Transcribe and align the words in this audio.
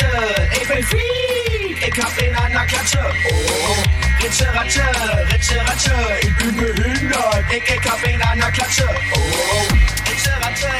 Ratte, 0.00 0.48
ich 0.52 0.68
bin 0.68 0.82
free. 0.84 1.86
Ich 1.86 2.04
hab 2.04 2.16
den 2.16 2.34
an 2.36 2.66
Klatsche. 2.66 2.98
Oh. 2.98 4.22
Ritsche, 4.22 4.46
Ratsche, 4.54 4.82
Ritsche, 5.32 5.60
Ratsche, 5.66 5.94
ich 6.22 6.36
bin 6.36 6.56
behindert. 6.56 7.44
Ich, 7.50 7.74
ich 7.74 7.90
hab 7.90 8.02
den 8.02 8.22
an 8.22 8.52
Klatsche. 8.52 8.88
Oh. 9.14 9.18
Ritsche, 10.08 10.30
Ratsche. 10.42 10.79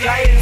flying. 0.00 0.33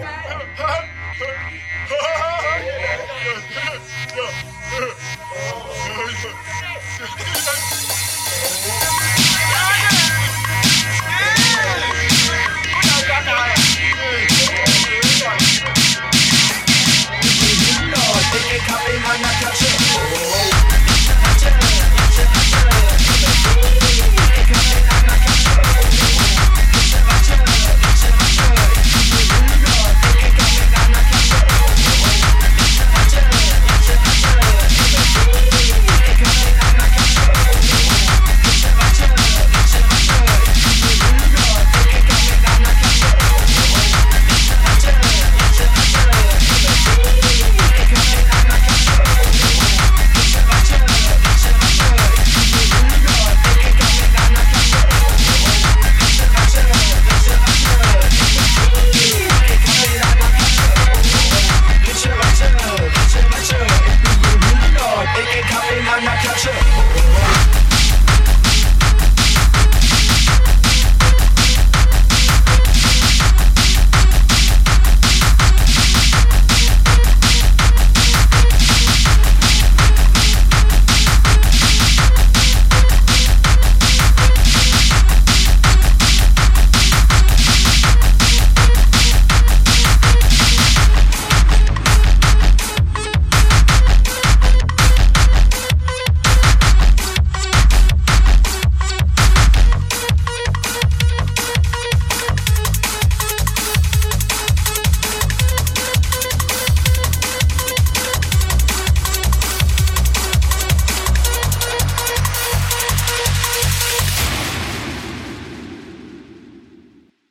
Yeah. 0.00 0.24